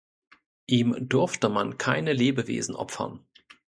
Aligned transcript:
Ihm 0.65 0.95
durfte 1.07 1.47
man 1.47 1.77
keine 1.77 2.13
Lebewesen 2.13 2.75
opfern. 2.75 3.23